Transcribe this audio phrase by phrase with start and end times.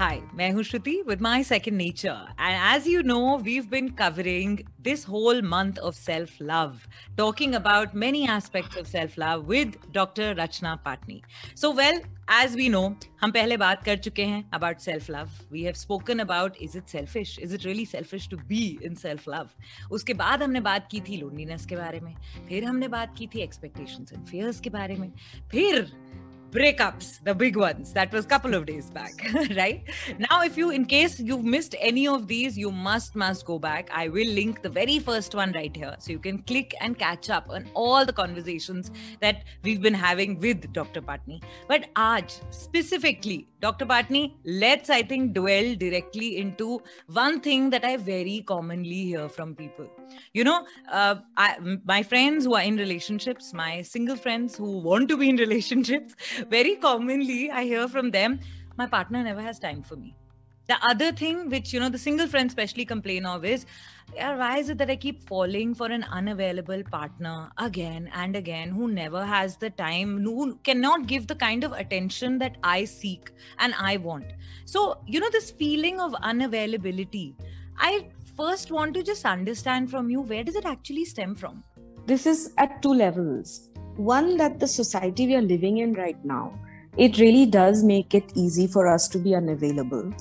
[0.00, 4.58] Hi, मैं हूँ Shruti with my second nature and as you know we been covering
[4.80, 6.78] this whole month of self love
[7.16, 11.20] talking about many aspects of self love with doctor Rachna Patni
[11.56, 12.00] so well
[12.32, 12.82] as we know
[13.22, 16.86] हम पहले बात कर चुके हैं about self love we have spoken about is it
[16.86, 19.48] selfish is it really selfish to be in self love
[19.90, 22.14] उसके बाद हमने बात की थी लोनलीनेस के बारे में.
[22.48, 25.10] फिर हमने बात की थी एक्सपेक्टेशन एंड फेयर्स के बारे में.
[25.50, 25.92] फिर
[26.50, 27.92] breakups the big ones.
[27.92, 29.12] That was couple of days back
[29.56, 29.82] right?
[30.18, 33.90] Now if you in case you've missed any of these you must must go back.
[33.92, 37.30] I will link the very first one right here so you can click and catch
[37.30, 38.90] up on all the conversations
[39.20, 41.42] that we've been having with dr patni.
[41.68, 46.82] But aj specifically dr patni let's i think dwell directly into
[47.22, 49.88] one thing that i very commonly hear from people
[50.32, 55.08] you know uh, I, my friends who are in relationships my single friends who want
[55.08, 56.14] to be in relationships
[56.48, 58.40] very commonly I hear from them,
[58.76, 60.16] my partner never has time for me.
[60.68, 63.66] The other thing which, you know, the single friends especially complain of is,
[64.14, 68.70] yeah, why is it that I keep falling for an unavailable partner again and again
[68.70, 73.32] who never has the time, who cannot give the kind of attention that I seek
[73.58, 74.26] and I want?
[74.64, 77.34] So, you know, this feeling of unavailability,
[77.76, 78.08] I
[78.40, 81.62] first want to just understand from you where does it actually stem from?
[82.06, 83.68] This is at two levels.
[83.96, 86.58] One that the society we are living in right now
[86.96, 90.14] it really does make it easy for us to be unavailable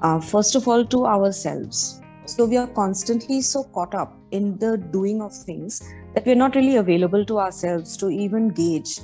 [0.00, 2.00] uh, first of all to ourselves.
[2.26, 5.82] So we are constantly so caught up in the doing of things
[6.14, 9.00] that we're not really available to ourselves to even gauge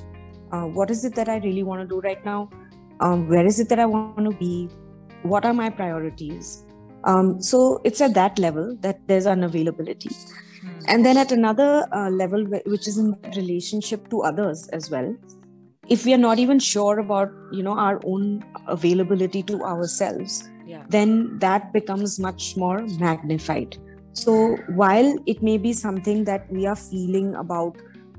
[0.52, 2.48] uh, what is it that i really want to do right now?
[3.00, 4.68] Um, where is it that i want to be?
[5.22, 6.64] What are my priorities
[7.04, 10.14] um, so it's at that level that there's unavailability.
[10.88, 15.16] And then at another uh, level which is in relationship to others as well
[15.90, 20.84] if we are not even sure about you know our own availability to ourselves yeah.
[20.88, 23.76] then that becomes much more magnified.
[24.12, 27.76] So while it may be something that we are feeling about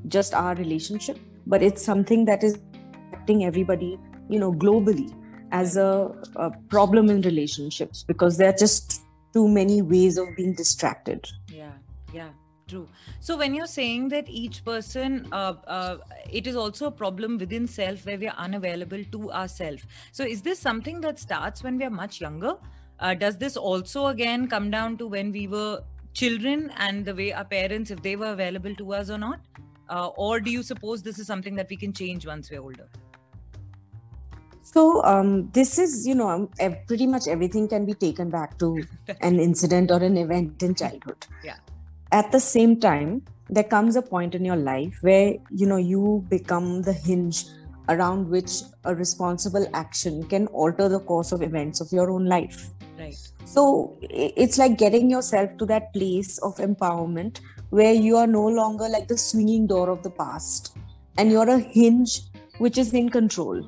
[0.08, 1.18] just our relationship
[1.48, 2.60] but it's something that is
[3.08, 3.98] affecting everybody
[4.30, 5.14] you know globally
[5.52, 9.02] as a, a problem in relationships because there are just
[9.34, 11.28] too many ways of being distracted.
[11.48, 11.72] Yeah
[12.14, 12.30] yeah
[12.68, 12.88] true.
[13.20, 15.98] So when you're saying that each person uh, uh,
[16.30, 20.42] it is also a problem within self where we are unavailable to ourselves so is
[20.42, 22.56] this something that starts when we are much younger?
[23.00, 25.82] Uh, does this also again come down to when we were
[26.14, 29.40] children and the way our parents if they were available to us or not?
[29.90, 32.88] Uh, or do you suppose this is something that we can change once we're older
[34.64, 38.84] so um, this is, you know, um, pretty much everything can be taken back to
[39.22, 41.26] an incident or an event in childhood.
[41.44, 41.58] Yeah.
[42.12, 46.26] At the same time there comes a point in your life where you know you
[46.30, 47.46] become the hinge
[47.90, 52.70] around which a responsible action can alter the course of events of your own life.
[52.98, 53.18] Right.
[53.44, 57.42] So it's like getting yourself to that place of empowerment
[57.72, 60.78] where you are no longer like the swinging door of the past
[61.18, 62.22] and you're a hinge
[62.60, 63.66] which is in control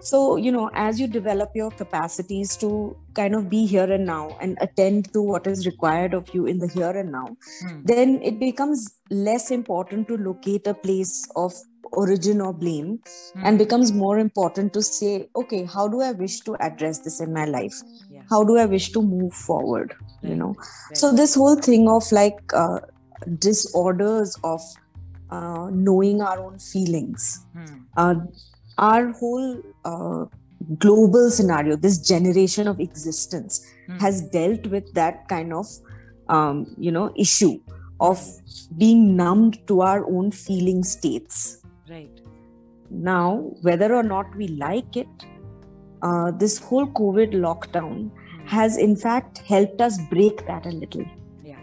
[0.00, 4.36] so you know as you develop your capacities to kind of be here and now
[4.40, 7.86] and attend to what is required of you in the here and now mm.
[7.86, 11.52] then it becomes less important to locate a place of
[11.92, 13.42] origin or blame mm.
[13.44, 17.32] and becomes more important to say okay how do i wish to address this in
[17.32, 17.74] my life
[18.10, 18.22] yeah.
[18.30, 20.30] how do i wish to move forward right.
[20.30, 20.96] you know right.
[20.96, 22.80] so this whole thing of like uh,
[23.38, 24.60] disorders of
[25.30, 27.82] uh, knowing our own feelings mm.
[27.96, 28.14] uh,
[28.80, 30.24] our whole uh,
[30.78, 34.00] global scenario, this generation of existence, mm.
[34.00, 35.66] has dealt with that kind of,
[36.28, 37.60] um, you know, issue
[38.00, 38.20] of
[38.78, 41.62] being numbed to our own feeling states.
[41.88, 42.20] Right.
[42.90, 45.08] Now, whether or not we like it,
[46.02, 48.48] uh, this whole COVID lockdown mm.
[48.48, 51.04] has in fact helped us break that a little.
[51.44, 51.58] Yeah.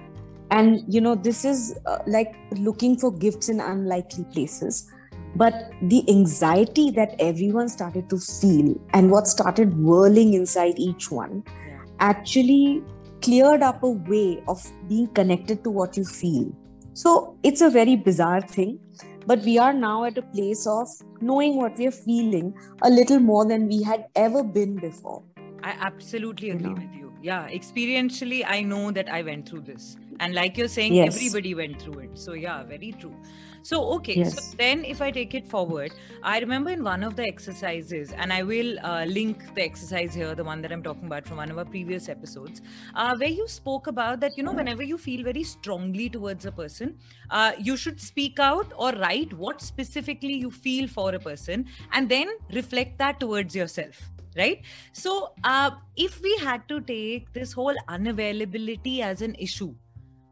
[0.51, 4.91] And you know, this is uh, like looking for gifts in unlikely places
[5.37, 11.44] but the anxiety that everyone started to feel and what started whirling inside each one
[11.67, 11.83] yeah.
[12.00, 12.83] actually
[13.21, 16.51] cleared up a way of being connected to what you feel.
[16.94, 18.79] So it's a very bizarre thing,
[19.27, 20.88] but we are now at a place of
[21.21, 25.23] knowing what we are feeling a little more than we had ever been before.
[25.63, 26.81] I absolutely agree you know?
[26.81, 27.13] with you.
[27.21, 29.97] Yeah, experientially, I know that I went through this.
[30.19, 31.15] And like you're saying, yes.
[31.15, 32.17] everybody went through it.
[32.17, 33.15] So, yeah, very true.
[33.61, 34.15] So, okay.
[34.15, 34.51] Yes.
[34.51, 35.91] So then, if I take it forward,
[36.23, 40.33] I remember in one of the exercises, and I will uh, link the exercise here,
[40.35, 42.61] the one that I'm talking about from one of our previous episodes,
[42.95, 46.51] uh, where you spoke about that, you know, whenever you feel very strongly towards a
[46.51, 46.97] person,
[47.29, 52.07] uh, you should speak out or write what specifically you feel for a person and
[52.07, 54.61] then reflect that towards yourself right
[54.93, 59.73] so uh, if we had to take this whole unavailability as an issue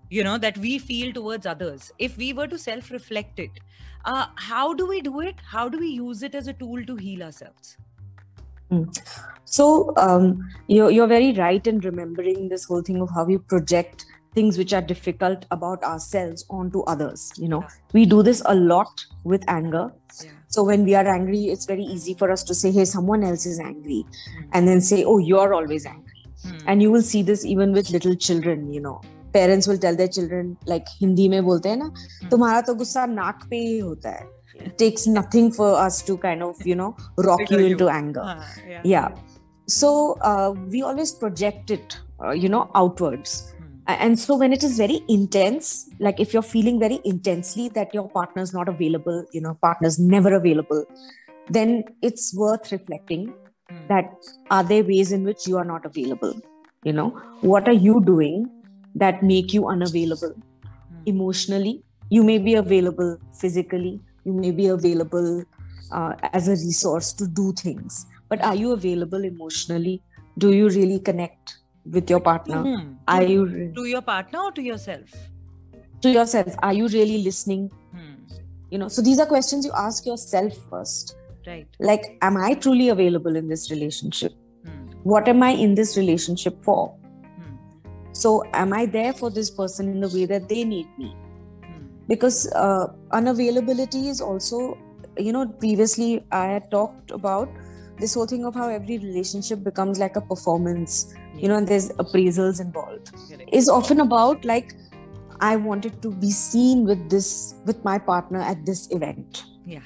[0.09, 3.51] you know that we feel towards others if we were to self reflect it
[4.05, 6.95] uh, how do we do it how do we use it as a tool to
[6.95, 7.77] heal ourselves
[9.45, 14.05] So um, you're, you're very right in remembering this whole thing of how we project
[14.33, 17.31] things which are difficult about ourselves onto others.
[17.37, 17.63] You know,
[17.93, 19.93] we do this a lot with anger.
[20.23, 23.23] yeah So when we are angry, it's very easy for us to say, "Hey, someone
[23.23, 24.49] else is angry," Hmm.
[24.53, 26.57] and then say, "Oh, you're always angry." Hmm.
[26.67, 28.73] And you will see this even with little children.
[28.73, 29.01] You know,
[29.34, 31.92] parents will tell their children, like Hindi में बोलते हैं ना,
[32.30, 34.28] तुम्हारा तो गुस्सा नाक पे ही होता है.
[34.66, 37.72] It takes nothing for us to kind of, you know, rock you Trigger you.
[37.76, 38.22] into anger.
[38.24, 38.80] Ah, yeah.
[38.84, 39.08] Yeah.
[39.66, 43.54] So uh, we always project it, uh, you know, outwards.
[43.58, 43.64] Hmm.
[43.86, 47.94] A- And so when it is very intense, like if you're feeling very intensely that
[47.94, 50.84] your partner is not available, you know, partner's never available,
[51.48, 53.32] then it's worth reflecting
[53.70, 53.86] Hmm.
[53.88, 54.12] that
[54.50, 56.34] are there ways in which you are not available?
[56.84, 57.10] You know,
[57.42, 58.50] what are you doing
[59.03, 61.01] that make you unavailable Hmm.
[61.05, 61.83] emotionally?
[62.09, 65.43] You may be available physically, you may be available
[65.91, 70.01] uh, as a resource to do things, but are you available emotionally?
[70.37, 71.57] Do you really connect
[71.97, 72.61] with your partner?
[72.63, 72.99] whom?
[73.07, 75.11] Are To- you re- to your partner or to yourself
[76.01, 76.55] to yourself?
[76.61, 77.69] Are you really listening?
[77.91, 78.15] Hmm.
[78.71, 81.15] You know, so these are questions you ask yourself first.
[81.47, 84.33] right Like, am I truly available in this relationship?
[84.65, 84.85] Hmm.
[85.03, 86.79] What am I in this relationship for?
[88.15, 91.13] So, am I there for this person in the way that they need me?
[91.65, 91.85] Hmm.
[92.07, 94.77] Because uh, unavailability is also,
[95.17, 97.49] you know, previously I had talked about
[97.99, 101.89] this whole thing of how every relationship becomes like a performance, you know, and there's
[102.03, 103.11] appraisals involved.
[103.51, 104.73] Is often about like,
[105.41, 109.43] I wanted to be seen with this, with my partner at this event.
[109.65, 109.81] yeah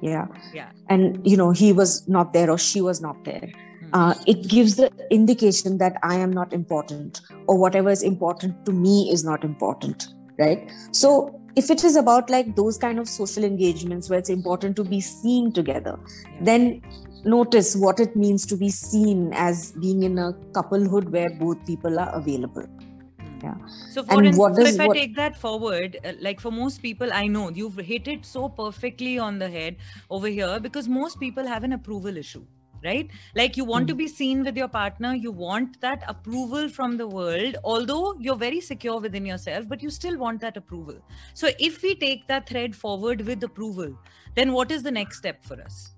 [0.00, 0.26] Yeah.
[0.52, 0.70] Yeah.
[0.88, 3.50] And, you know, he was not there or she was not there.
[3.92, 8.72] Uh, it gives the indication that I am not important or whatever is important to
[8.72, 10.08] me is not important.
[10.38, 10.70] Right.
[10.92, 14.84] So, if it is about like those kind of social engagements where it's important to
[14.84, 15.98] be seen together,
[16.40, 16.80] then
[17.24, 22.00] notice what it means to be seen as being in a couplehood where both people
[22.00, 22.62] are available.
[22.62, 23.28] Hmm.
[23.44, 23.54] Yeah.
[23.90, 26.50] So, for And instance, what does- if I what- take that forward, uh, like for
[26.50, 29.76] most people, I know you've hit it so perfectly on the head
[30.08, 32.44] over here because most people have an approval issue,
[32.84, 33.10] right?
[33.34, 37.06] Like you want to be seen with your partner, you want that approval from the
[37.06, 40.96] world, although you're very secure within yourself, but you still want that approval.
[41.34, 43.96] So, if we take that thread forward with approval,
[44.34, 45.90] then what is the next step for us?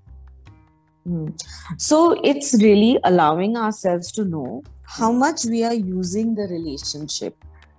[1.05, 1.29] Hmm.
[1.77, 7.37] So it's really allowing ourselves to know how much we are using the relationship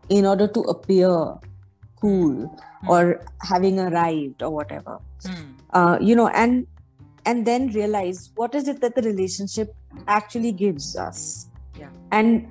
[0.10, 1.10] in order to appear
[2.00, 2.56] cool
[2.86, 2.90] Hmm.
[2.90, 5.00] or having arrived or whatever.
[5.26, 5.52] Hmm.
[5.72, 6.68] Uh, you know, and
[7.26, 9.76] and then realize what is it that the relationship
[10.08, 11.50] actually gives us,
[11.80, 11.90] Yeah.
[12.12, 12.48] and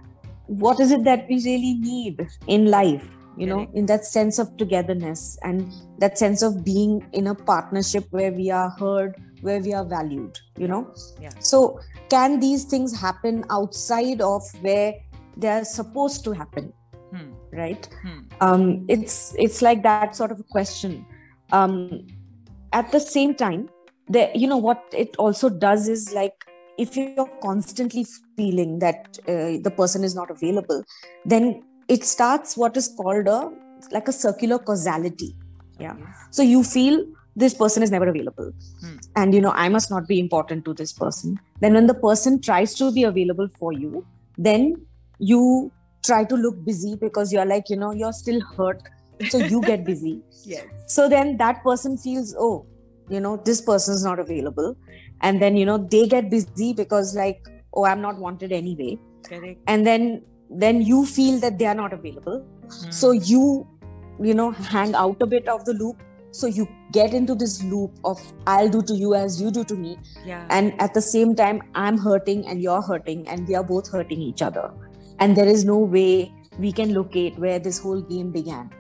[0.47, 3.11] what is it that we really need in life.
[3.37, 8.05] You know, in that sense of togetherness and that sense of being in a partnership
[8.13, 10.39] where we are heard, where we are valued.
[10.57, 11.31] You know, Yeah.
[11.41, 14.95] so, can these things happen outside of where
[15.37, 16.73] they are supposed to happen?
[17.11, 17.33] Hmm.
[17.53, 17.89] Right?
[18.05, 18.21] Hmm.
[18.41, 21.05] Um, it's it's like that sort of a question.
[21.51, 22.07] Um,
[22.73, 23.69] at the same time,
[24.09, 26.45] the you know what it also does is like
[26.79, 30.85] if you're constantly feeling that uh, the person is not available,
[31.25, 33.51] then it starts what is called a
[33.91, 35.37] like a circular causality.
[35.79, 35.97] Yeah.
[36.31, 37.05] So you feel
[37.37, 38.53] this person is never available.
[38.81, 38.97] Hmm.
[39.17, 41.39] And you know, I must not be important to this person.
[41.61, 44.07] Then when the person tries to be available for you,
[44.39, 44.87] then
[45.19, 45.73] you
[46.05, 48.83] try to look busy because you're like, you know, you're still hurt.
[49.29, 50.21] So you get busy.
[50.47, 50.67] Yes.
[50.89, 52.67] So then that person feels, oh,
[53.09, 54.77] you know, this person's not available.
[55.21, 58.99] And then, you know, they get busy because like, oh, I'm not wanted anyway.
[59.23, 59.61] Correct.
[59.67, 62.45] And then then you feel that they are not available
[62.91, 63.19] so Hmm.
[63.25, 63.67] you
[64.21, 67.99] you know hang out a bit of the loop so you get into this loop
[68.05, 70.47] of i'll do to you as you do to me yeah.
[70.51, 74.21] and at the same time i'm hurting and you're hurting and we are both hurting
[74.21, 74.71] each other
[75.19, 78.71] and there is no way we can locate where this whole game began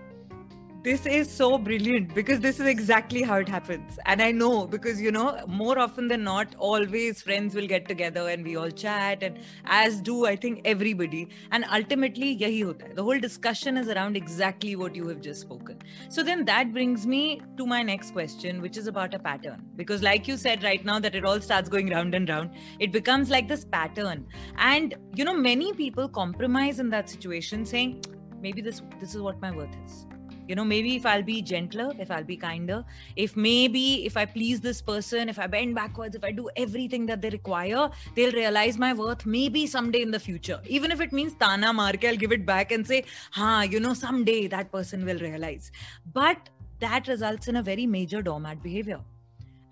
[0.85, 3.99] this is so brilliant because this is exactly how it happens.
[4.05, 8.29] And I know because, you know, more often than not, always friends will get together
[8.29, 11.31] and we all chat, and as do, I think, everybody.
[11.53, 15.79] And ultimately, yahi hota the whole discussion is around exactly what you have just spoken.
[16.11, 19.65] So then that brings me to my next question, which is about a pattern.
[19.77, 22.93] Because, like you said right now, that it all starts going round and round, it
[22.93, 24.27] becomes like this pattern.
[24.59, 28.03] And, you know, many people compromise in that situation saying,
[28.43, 30.05] maybe this this is what my worth is
[30.49, 32.85] you know maybe if i'll be gentler if i'll be kinder
[33.17, 37.07] if maybe if i please this person if i bend backwards if i do everything
[37.07, 40.61] that they require they'll realize my worth maybe someday in the future.
[40.67, 43.05] Even if it means tana marke i'll give it back and say
[43.39, 45.71] ha you know someday that person will realize.
[46.13, 46.49] But
[46.81, 49.01] that results in a very major doormat behavior.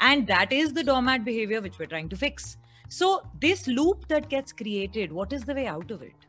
[0.00, 2.56] And that is the doormat behavior which we're trying to fix.
[2.88, 6.28] So this loop that gets created what is the way out of it?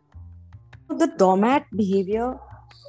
[0.89, 2.39] The doormat behavior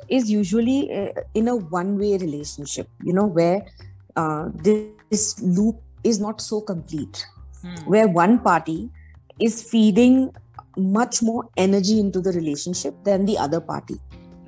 [0.08, 3.64] is usually uh, in a one way relationship you know where
[4.16, 7.26] uh, this, this, loop is not so complete
[7.62, 7.74] hmm.
[7.86, 8.90] where one party
[9.40, 10.30] is feeding
[10.76, 13.96] much more energy into the relationship than the other party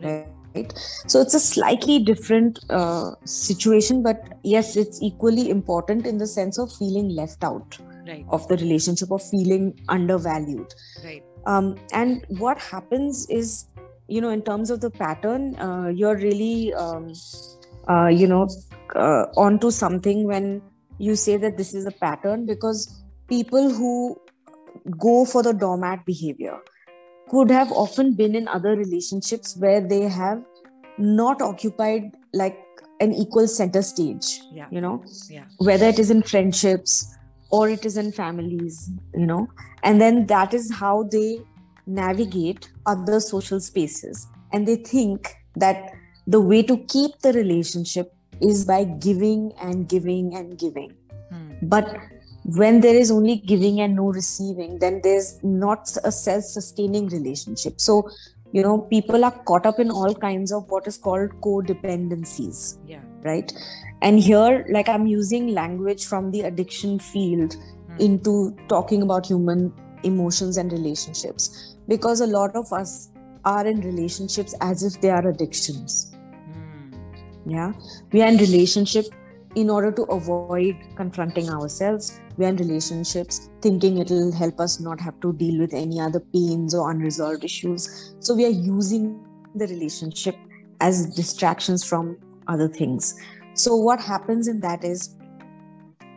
[0.02, 0.72] right, right?
[1.06, 6.58] so it's a slightly different uh, situation but yes it's equally important in the sense
[6.58, 8.24] of feeling left out right.
[8.28, 10.74] of the relationship of feeling undervalued
[11.04, 13.66] right um, and what happens is
[14.08, 17.12] you know in terms of the pattern uh, you're really um,
[17.88, 18.48] uh, you know
[18.94, 20.62] uh, onto something when
[20.98, 24.16] you say that this is a pattern because people who
[24.98, 26.58] go for the doormat behavior
[27.28, 30.42] could have often been in other relationships where they have
[30.98, 32.58] not occupied like
[33.00, 34.66] an equal center stage yeah.
[34.70, 35.44] you know yeah.
[35.58, 37.14] whether it is in friendships
[37.50, 39.46] or it is in families you know
[39.82, 41.38] and then that is how they
[41.86, 44.26] navigate other social spaces.
[44.52, 45.92] And they think that
[46.26, 50.94] the way to keep the relationship is by giving and giving and giving.
[51.30, 51.54] Hmm.
[51.62, 51.96] but
[52.56, 57.80] when there is only giving and no receiving then there's not a self-sustaining relationship.
[57.80, 58.08] So
[58.52, 63.00] you know people are caught up in all kinds of what is called codependencies yeah.
[63.24, 63.52] right?
[64.02, 67.96] And here like i'm using language from the addiction field hmm.
[67.98, 69.72] into talking about human
[70.04, 73.10] emotions and relationships because a lot of us
[73.44, 76.14] are in relationships as if they are addictions.
[76.50, 76.92] Mm.
[77.46, 77.72] yeah.
[78.12, 79.06] We are in relationship
[79.54, 82.20] in order to avoid confronting ourselves.
[82.36, 86.20] We are in relationships thinking it'll help us not have to deal with any other
[86.20, 88.14] pains or unresolved issues.
[88.20, 89.24] So we are using
[89.54, 90.36] the relationship
[90.80, 93.18] as distractions from other things.
[93.54, 95.15] So what happens in that is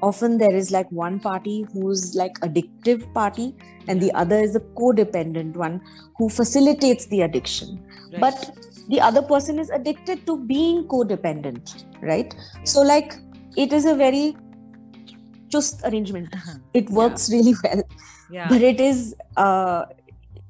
[0.01, 3.55] often there is like one party who's like addictive party
[3.87, 5.81] and the other is the codependent one
[6.17, 8.21] who facilitates the addiction right.
[8.21, 8.57] but
[8.89, 12.63] the other person is addicted to being codependent right yeah.
[12.63, 13.15] so like
[13.57, 14.35] it is a very
[15.47, 16.57] just arrangement uh-huh.
[16.73, 17.37] it works yeah.
[17.37, 17.83] really well
[18.31, 18.47] yeah.
[18.49, 19.85] but it is uh,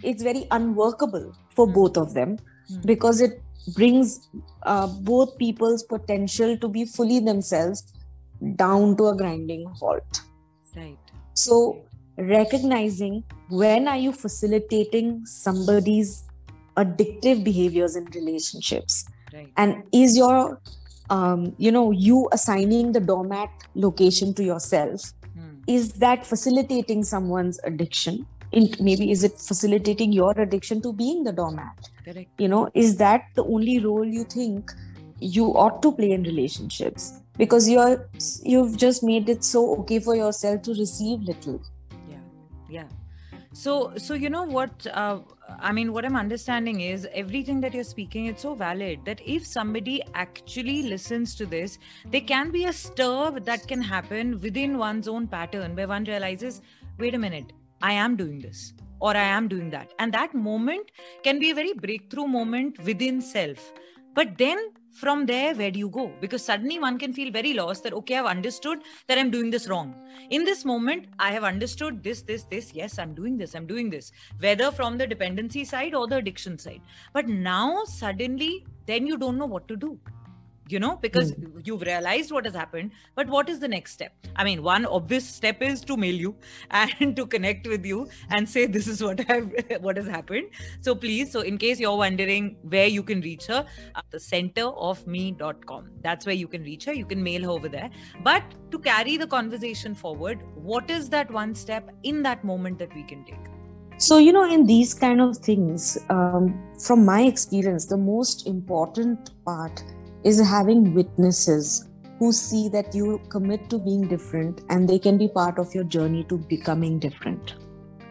[0.03, 1.73] it's very unworkable for mm.
[1.73, 2.37] both of them
[2.71, 2.85] mm.
[2.85, 3.41] because it
[3.75, 4.29] brings
[4.63, 7.93] uh, both people's potential to be fully themselves
[8.55, 10.21] down to a grinding halt.
[10.75, 10.97] Right.
[11.33, 11.81] So,
[12.17, 16.23] recognizing when are you facilitating somebody's
[16.77, 19.51] addictive behaviors in relationships right.
[19.57, 20.61] and is your
[21.09, 25.55] um, you know you assigning the doormat location to yourself hmm.
[25.67, 31.31] is that facilitating someone's addiction in, maybe is it facilitating your addiction to being the
[31.31, 32.29] doormat Correct.
[32.37, 34.71] you know is that the only role you think
[35.21, 38.09] you ought to play in relationships because you're
[38.43, 41.61] you've just made it so okay for yourself to receive little.
[42.09, 42.17] Yeah
[42.69, 42.87] yeah.
[43.53, 45.19] So so you know what uh,
[45.59, 49.45] i mean what i'm understanding is everything that you're speaking it's so valid that if
[49.45, 51.79] somebody actually listens to this
[52.11, 56.61] there can be a stir that can happen within one's own pattern where one realizes
[56.99, 59.93] wait a minute i am doing this or i am doing that.
[59.99, 60.91] And that moment
[61.23, 63.73] can be a very breakthrough moment within self.
[64.13, 64.57] But then
[64.99, 66.11] from there where do you go?
[66.19, 69.67] Because suddenly one can feel very lost that okay i've understood that i'm doing this
[69.69, 69.95] wrong.
[70.29, 72.73] In this moment i have understood this this this.
[72.73, 74.11] Yes i'm doing this i'm doing this.
[74.39, 76.81] Whether from the dependency side or the addiction side.
[77.13, 79.97] But now suddenly then you don't know what to do
[80.71, 81.61] you know because mm.
[81.65, 84.13] you've realized what has happened but what is the next step?
[84.35, 86.35] I mean one obvious step is to mail you
[86.71, 90.49] and to connect with you and say this is what i've what has happened.
[90.81, 94.67] So please so in case you're wondering where you can reach her uh, the center
[94.89, 96.93] of me.com that's where you can reach her.
[96.93, 97.89] You can mail her over there.
[98.23, 102.93] But to carry the conversation forward what is that one step in that moment that
[102.95, 103.45] we can take?
[103.97, 109.31] So you know in these kind of things um, from my experience the most important
[109.43, 109.83] part
[110.23, 111.87] is having witnesses
[112.19, 115.85] who see that you commit to being different and they can be part of your
[115.85, 117.55] journey to becoming different.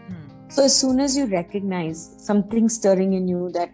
[0.08, 0.48] Hmm.
[0.48, 3.70] So, as soon as you recognize something stirring in you that,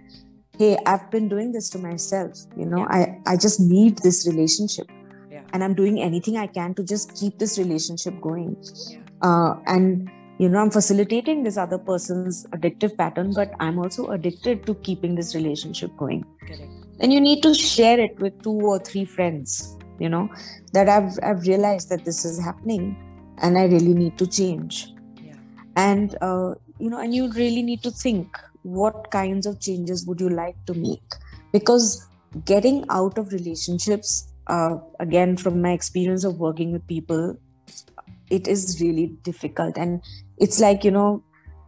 [0.58, 3.16] hey, I've been doing this to myself, you know, yeah.
[3.26, 4.90] I, I just need this relationship
[5.30, 5.42] yeah.
[5.52, 8.56] and I'm doing anything I can to just keep this relationship going.
[8.90, 8.98] Yeah.
[9.22, 14.66] Uh, and you know i'm facilitating this other person's addictive pattern but i'm also addicted
[14.66, 16.83] to keeping this relationship going Correct.
[17.00, 20.28] And you need to share it with two or three friends you know
[20.72, 22.96] that i've i've realized that this is happening
[23.38, 24.88] and i really need to change.
[25.22, 25.34] Yeah.
[25.76, 30.20] and uh, you know and you really need to think what kinds of changes would
[30.20, 31.02] you like to make?
[31.52, 32.06] Because
[32.44, 37.36] getting out of relationships uh, again from my experience of working with people
[38.30, 39.76] it is really difficult.
[39.76, 40.02] And
[40.38, 41.22] it's like you know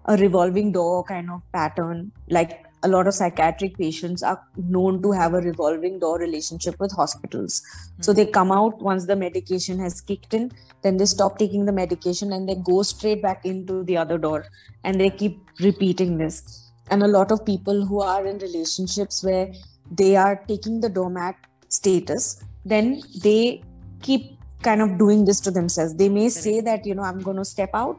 [0.06, 2.12] a revolving door kind of pattern.
[2.28, 6.92] Like a lot of psychiatric patients are known to have a revolving door relationship with
[6.92, 7.60] hospitals.
[7.60, 8.02] Mm-hmm.
[8.02, 10.52] So they come out once the medication has kicked in,
[10.82, 14.46] then they stop taking the medication and they go straight back into the other door
[14.84, 16.70] and they keep repeating this.
[16.90, 19.52] And a lot of people who are in relationships where
[19.90, 21.34] they are taking the doormat
[21.68, 23.62] status, then they
[24.02, 25.94] keep kind of doing this to themselves.
[25.94, 27.98] They may say that, you know, I'm going to step out,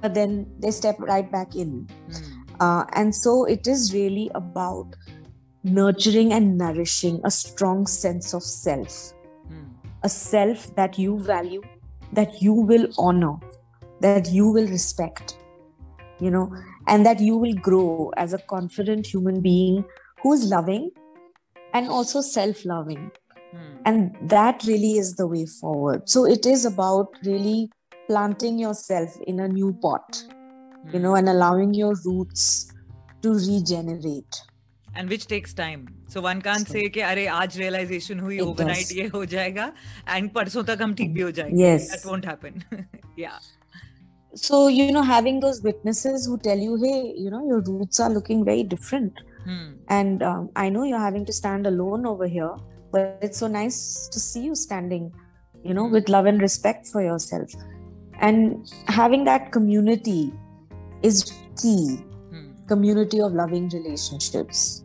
[0.00, 1.88] but then they step right back in.
[2.10, 4.94] Mm uh, and so it is really about
[5.64, 9.12] nurturing and nourishing a strong sense of self,
[9.50, 9.68] mm.
[10.02, 11.62] a self that you value,
[12.12, 13.34] that you will honor,
[14.00, 15.36] that you will respect,
[16.20, 16.52] you know,
[16.86, 19.84] and that you will grow as a confident human being
[20.22, 20.90] who's loving
[21.74, 23.10] and also self loving.
[23.54, 23.78] Mm.
[23.84, 26.08] And that really is the way forward.
[26.08, 27.70] So it is about really
[28.06, 30.24] planting yourself in a new pot
[30.91, 32.71] you know, and allowing your roots
[33.21, 34.41] to regenerate.
[34.95, 35.87] And which takes time.
[36.07, 39.71] So one can't so, say कि अरे आज realization हुई overnight ये हो जाएगा
[40.15, 41.63] and परसों तक हम ठीक भी हो जाएंगे.
[41.63, 41.89] Yes.
[41.91, 42.63] That won't happen.
[43.17, 43.39] yeah.
[44.35, 48.09] So you know, having those witnesses who tell you, hey, you know, your roots are
[48.09, 49.73] looking very different, hmm.
[49.89, 52.55] and um, I know you're having to stand alone over here,
[52.91, 55.11] but it's so nice to see you standing,
[55.63, 55.93] you know, hmm.
[55.93, 57.51] with love and respect for yourself,
[58.19, 60.33] and having that community
[61.02, 62.50] is key hmm.
[62.66, 64.82] community of loving relationships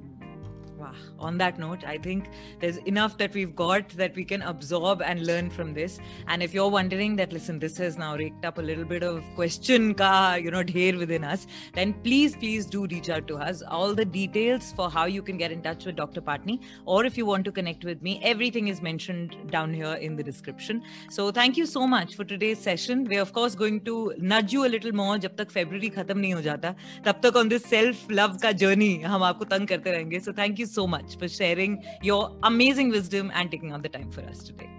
[1.22, 2.28] on that note, I think
[2.60, 5.98] there's enough that we've got that we can absorb and learn from this.
[6.26, 9.24] And if you're wondering that, listen, this has now raked up a little bit of
[9.34, 13.62] question ka, you know, here within us, then please, please do reach out to us.
[13.62, 16.20] All the details for how you can get in touch with Dr.
[16.20, 20.16] Patni, or if you want to connect with me, everything is mentioned down here in
[20.16, 20.82] the description.
[21.10, 23.04] So thank you so much for today's session.
[23.04, 26.34] We're of course going to nudge you a little more जब तक February खत्म नहीं
[26.34, 26.74] हो जाता
[27.04, 30.20] तब तक on this self love का journey हम आपको तंग करते रहेंगे.
[30.24, 34.11] So thank you so much for sharing your amazing wisdom and taking out the time
[34.11, 34.69] for us today.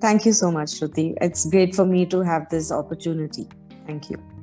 [0.00, 1.14] Thank you so much, Shruti.
[1.20, 3.48] It's great for me to have this opportunity.
[3.86, 4.37] Thank you.